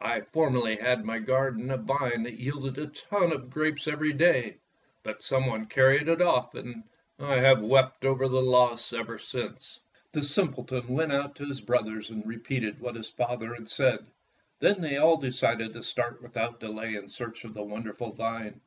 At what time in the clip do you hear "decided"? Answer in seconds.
15.18-15.72